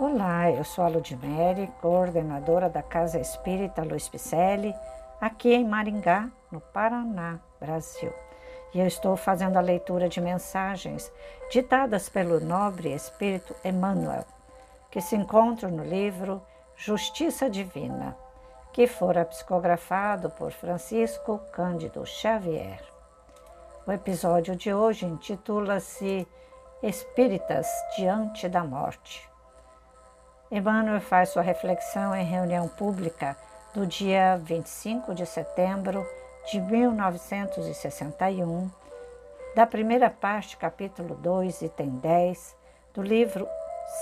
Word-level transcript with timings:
Olá, 0.00 0.48
eu 0.48 0.62
sou 0.62 0.84
a 0.84 0.88
Ludmere, 0.88 1.72
coordenadora 1.80 2.70
da 2.70 2.80
Casa 2.80 3.18
Espírita 3.18 3.82
Luiz 3.82 4.08
Picelli, 4.08 4.72
aqui 5.20 5.52
em 5.52 5.64
Maringá, 5.64 6.30
no 6.52 6.60
Paraná, 6.60 7.40
Brasil. 7.58 8.12
E 8.72 8.78
eu 8.78 8.86
estou 8.86 9.16
fazendo 9.16 9.56
a 9.56 9.60
leitura 9.60 10.08
de 10.08 10.20
mensagens 10.20 11.10
ditadas 11.50 12.08
pelo 12.08 12.38
nobre 12.38 12.92
espírito 12.92 13.56
Emmanuel, 13.64 14.24
que 14.88 15.00
se 15.00 15.16
encontram 15.16 15.68
no 15.68 15.82
livro 15.82 16.40
Justiça 16.76 17.50
Divina, 17.50 18.16
que 18.72 18.86
fora 18.86 19.24
psicografado 19.24 20.30
por 20.30 20.52
Francisco 20.52 21.40
Cândido 21.50 22.06
Xavier. 22.06 22.80
O 23.84 23.90
episódio 23.90 24.54
de 24.54 24.72
hoje 24.72 25.06
intitula-se 25.06 26.24
Espíritas 26.84 27.66
diante 27.96 28.48
da 28.48 28.62
morte. 28.62 29.28
Emmanuel 30.50 30.98
faz 30.98 31.28
sua 31.28 31.42
reflexão 31.42 32.14
em 32.14 32.24
reunião 32.24 32.68
pública 32.68 33.36
do 33.74 33.86
dia 33.86 34.40
25 34.42 35.14
de 35.14 35.26
setembro 35.26 36.06
de 36.50 36.58
1961, 36.58 38.70
da 39.54 39.66
primeira 39.66 40.08
parte, 40.08 40.56
capítulo 40.56 41.14
2, 41.16 41.60
item 41.60 41.90
10, 41.98 42.56
do 42.94 43.02
livro 43.02 43.46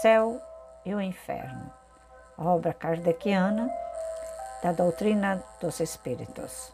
Céu 0.00 0.40
e 0.84 0.94
o 0.94 1.00
Inferno, 1.00 1.68
obra 2.38 2.72
kardeciana 2.72 3.68
da 4.62 4.70
doutrina 4.70 5.42
dos 5.60 5.80
Espíritos. 5.80 6.72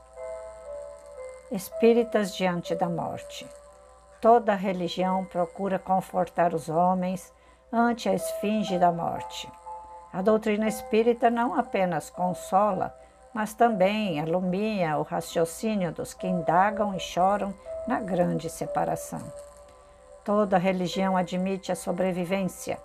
Espíritas 1.50 2.36
diante 2.36 2.74
da 2.74 2.90
morte. 2.90 3.48
Toda 4.20 4.54
religião 4.54 5.24
procura 5.24 5.78
confortar 5.78 6.52
os 6.52 6.68
homens 6.68 7.32
ante 7.72 8.06
a 8.06 8.14
esfinge 8.14 8.78
da 8.78 8.92
morte. 8.92 9.50
A 10.12 10.20
doutrina 10.20 10.68
espírita 10.68 11.30
não 11.30 11.54
apenas 11.54 12.10
consola, 12.10 12.94
mas 13.32 13.54
também 13.54 14.20
alumia 14.20 14.98
o 14.98 15.02
raciocínio 15.02 15.90
dos 15.90 16.12
que 16.12 16.26
indagam 16.26 16.94
e 16.94 17.00
choram 17.00 17.54
na 17.88 17.98
grande 17.98 18.50
separação. 18.50 19.22
Toda 20.22 20.58
religião 20.58 21.16
admite 21.16 21.72
a 21.72 21.76
sobrevivência. 21.76 22.78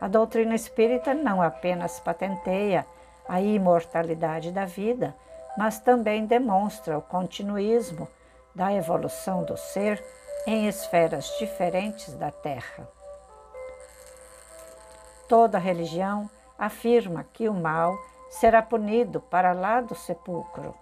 A 0.00 0.08
doutrina 0.08 0.54
espírita 0.54 1.14
não 1.14 1.40
apenas 1.40 2.00
patenteia 2.00 2.84
a 3.28 3.40
imortalidade 3.40 4.50
da 4.50 4.64
vida, 4.64 5.14
mas 5.56 5.78
também 5.78 6.26
demonstra 6.26 6.98
o 6.98 7.02
continuismo 7.02 8.08
da 8.54 8.72
evolução 8.74 9.44
do 9.44 9.56
ser 9.56 10.04
em 10.46 10.66
esferas 10.66 11.26
diferentes 11.38 12.12
da 12.14 12.30
Terra. 12.30 12.86
Toda 15.28 15.56
religião 15.58 16.28
afirma 16.58 17.24
que 17.32 17.48
o 17.48 17.54
mal 17.54 17.96
será 18.28 18.62
punido 18.62 19.20
para 19.20 19.52
lá 19.52 19.80
do 19.80 19.94
sepulcro. 19.94 20.74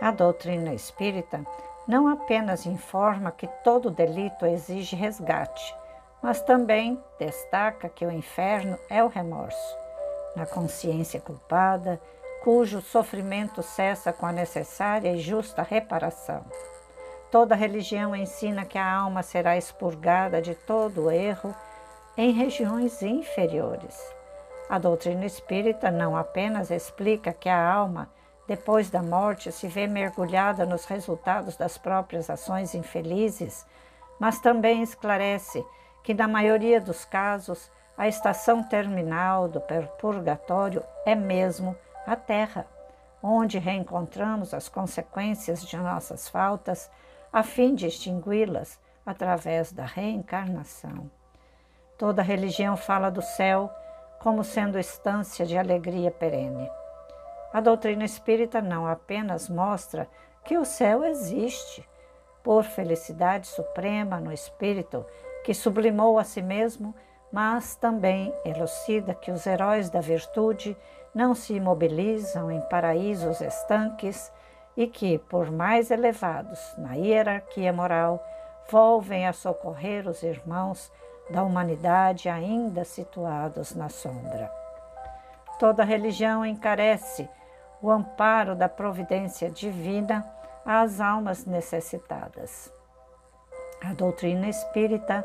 A 0.00 0.10
doutrina 0.10 0.72
espírita 0.74 1.44
não 1.86 2.06
apenas 2.06 2.66
informa 2.66 3.32
que 3.32 3.46
todo 3.64 3.90
delito 3.90 4.44
exige 4.46 4.94
resgate, 4.94 5.74
mas 6.22 6.40
também 6.40 7.02
destaca 7.18 7.88
que 7.88 8.04
o 8.04 8.12
inferno 8.12 8.78
é 8.90 9.02
o 9.02 9.08
remorso, 9.08 9.76
na 10.36 10.44
consciência 10.44 11.20
culpada, 11.20 12.00
cujo 12.44 12.80
sofrimento 12.80 13.62
cessa 13.62 14.12
com 14.12 14.26
a 14.26 14.32
necessária 14.32 15.12
e 15.12 15.18
justa 15.18 15.62
reparação. 15.62 16.44
Toda 17.30 17.54
religião 17.54 18.14
ensina 18.14 18.64
que 18.64 18.78
a 18.78 18.90
alma 18.90 19.22
será 19.22 19.56
expurgada 19.56 20.40
de 20.40 20.54
todo 20.54 21.10
erro 21.10 21.54
em 22.18 22.32
regiões 22.32 23.00
inferiores. 23.00 23.96
A 24.68 24.76
doutrina 24.76 25.24
espírita 25.24 25.88
não 25.88 26.16
apenas 26.16 26.68
explica 26.68 27.32
que 27.32 27.48
a 27.48 27.72
alma, 27.72 28.10
depois 28.48 28.90
da 28.90 29.00
morte, 29.00 29.52
se 29.52 29.68
vê 29.68 29.86
mergulhada 29.86 30.66
nos 30.66 30.84
resultados 30.84 31.56
das 31.56 31.78
próprias 31.78 32.28
ações 32.28 32.74
infelizes, 32.74 33.64
mas 34.18 34.40
também 34.40 34.82
esclarece 34.82 35.64
que, 36.02 36.12
na 36.12 36.26
maioria 36.26 36.80
dos 36.80 37.04
casos, 37.04 37.70
a 37.96 38.08
estação 38.08 38.64
terminal 38.64 39.46
do 39.46 39.62
purgatório 40.00 40.82
é 41.06 41.14
mesmo 41.14 41.76
a 42.04 42.16
Terra, 42.16 42.66
onde 43.22 43.60
reencontramos 43.60 44.52
as 44.52 44.68
consequências 44.68 45.64
de 45.64 45.76
nossas 45.76 46.28
faltas, 46.28 46.90
a 47.32 47.44
fim 47.44 47.76
de 47.76 47.86
extingui-las 47.86 48.76
através 49.06 49.70
da 49.70 49.84
reencarnação. 49.84 51.08
Toda 51.98 52.22
religião 52.22 52.76
fala 52.76 53.10
do 53.10 53.20
céu 53.20 53.68
como 54.20 54.44
sendo 54.44 54.78
estância 54.78 55.44
de 55.44 55.58
alegria 55.58 56.12
perene. 56.12 56.70
A 57.52 57.60
doutrina 57.60 58.04
espírita 58.04 58.62
não 58.62 58.86
apenas 58.86 59.48
mostra 59.48 60.08
que 60.44 60.56
o 60.56 60.64
céu 60.64 61.04
existe, 61.04 61.86
por 62.42 62.62
felicidade 62.62 63.48
suprema 63.48 64.20
no 64.20 64.32
espírito 64.32 65.04
que 65.44 65.52
sublimou 65.52 66.18
a 66.18 66.24
si 66.24 66.40
mesmo, 66.40 66.94
mas 67.32 67.74
também 67.74 68.32
elucida 68.44 69.12
que 69.12 69.32
os 69.32 69.44
heróis 69.44 69.90
da 69.90 70.00
virtude 70.00 70.76
não 71.12 71.34
se 71.34 71.54
imobilizam 71.54 72.50
em 72.50 72.60
paraísos 72.68 73.40
estanques 73.40 74.32
e 74.76 74.86
que, 74.86 75.18
por 75.18 75.50
mais 75.50 75.90
elevados 75.90 76.60
na 76.78 76.94
hierarquia 76.94 77.72
moral, 77.72 78.24
volvem 78.70 79.26
a 79.26 79.32
socorrer 79.32 80.06
os 80.08 80.22
irmãos 80.22 80.92
da 81.30 81.42
humanidade 81.42 82.28
ainda 82.28 82.84
situados 82.84 83.74
na 83.74 83.88
sombra. 83.88 84.50
Toda 85.58 85.84
religião 85.84 86.44
encarece 86.44 87.28
o 87.82 87.90
amparo 87.90 88.54
da 88.54 88.68
providência 88.68 89.50
divina 89.50 90.26
às 90.64 91.00
almas 91.00 91.44
necessitadas. 91.44 92.72
A 93.82 93.92
doutrina 93.94 94.48
espírita 94.48 95.24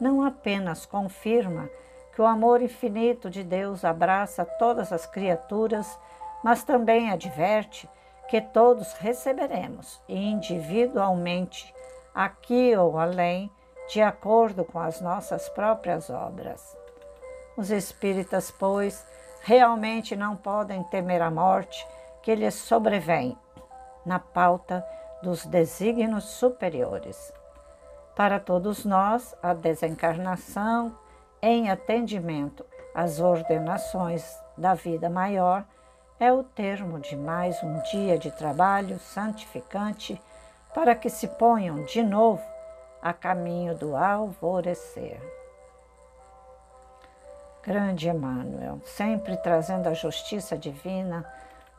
não 0.00 0.24
apenas 0.24 0.84
confirma 0.84 1.68
que 2.14 2.20
o 2.20 2.26
amor 2.26 2.62
infinito 2.62 3.28
de 3.28 3.42
Deus 3.42 3.84
abraça 3.84 4.44
todas 4.44 4.92
as 4.92 5.06
criaturas, 5.06 5.98
mas 6.42 6.62
também 6.62 7.10
adverte 7.10 7.88
que 8.28 8.40
todos 8.40 8.92
receberemos 8.94 10.00
individualmente, 10.08 11.74
aqui 12.14 12.74
ou 12.76 12.98
além, 12.98 13.50
de 13.88 14.00
acordo 14.00 14.64
com 14.64 14.78
as 14.78 15.00
nossas 15.00 15.48
próprias 15.48 16.10
obras. 16.10 16.76
Os 17.56 17.70
espíritas, 17.70 18.50
pois, 18.50 19.04
realmente 19.42 20.16
não 20.16 20.36
podem 20.36 20.82
temer 20.84 21.22
a 21.22 21.30
morte 21.30 21.86
que 22.22 22.34
lhes 22.34 22.54
sobrevém 22.54 23.38
na 24.04 24.18
pauta 24.18 24.84
dos 25.22 25.46
desígnios 25.46 26.24
superiores. 26.24 27.32
Para 28.16 28.38
todos 28.38 28.84
nós, 28.84 29.34
a 29.42 29.52
desencarnação, 29.52 30.96
em 31.42 31.70
atendimento 31.70 32.64
às 32.94 33.20
ordenações 33.20 34.24
da 34.56 34.74
vida 34.74 35.10
maior, 35.10 35.64
é 36.18 36.32
o 36.32 36.42
termo 36.42 37.00
de 37.00 37.16
mais 37.16 37.62
um 37.62 37.80
dia 37.90 38.16
de 38.16 38.30
trabalho 38.30 38.98
santificante 38.98 40.20
para 40.72 40.94
que 40.94 41.10
se 41.10 41.26
ponham 41.28 41.84
de 41.84 42.02
novo 42.02 42.53
a 43.04 43.12
caminho 43.12 43.74
do 43.74 43.94
alvorecer. 43.94 45.20
Grande 47.62 48.08
Emmanuel, 48.08 48.80
sempre 48.86 49.36
trazendo 49.36 49.90
a 49.90 49.92
justiça 49.92 50.56
divina 50.56 51.30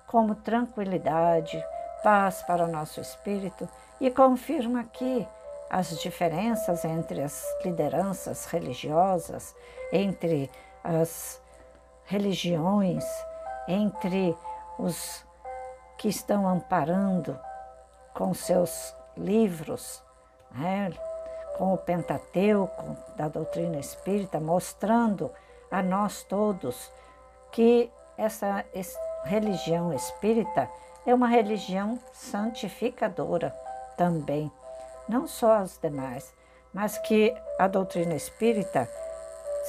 como 0.05 0.35
tranquilidade, 0.35 1.65
paz 2.03 2.43
para 2.43 2.63
o 2.63 2.67
nosso 2.67 3.01
espírito 3.01 3.67
e 3.99 4.11
confirma 4.11 4.81
aqui 4.81 5.27
as 5.67 5.99
diferenças 5.99 6.85
entre 6.85 7.23
as 7.23 7.43
lideranças 7.63 8.45
religiosas, 8.45 9.55
entre 9.91 10.51
as 10.83 11.41
religiões, 12.03 13.03
entre 13.67 14.37
os 14.77 15.25
que 15.97 16.07
estão 16.07 16.47
amparando 16.47 17.35
com 18.13 18.31
seus 18.31 18.95
livros, 19.17 20.03
né, 20.51 20.91
com 21.57 21.73
o 21.73 21.77
Pentateuco 21.77 22.95
da 23.15 23.27
doutrina 23.27 23.77
espírita, 23.79 24.39
mostrando 24.39 25.31
a 25.71 25.81
nós 25.81 26.23
todos 26.23 26.91
que 27.51 27.91
essa 28.17 28.63
religião 29.23 29.93
espírita 29.93 30.69
é 31.05 31.13
uma 31.13 31.27
religião 31.27 31.99
santificadora 32.13 33.55
também, 33.97 34.51
não 35.07 35.27
só 35.27 35.57
as 35.57 35.77
demais, 35.77 36.33
mas 36.73 36.97
que 36.97 37.33
a 37.57 37.67
doutrina 37.67 38.15
espírita 38.15 38.89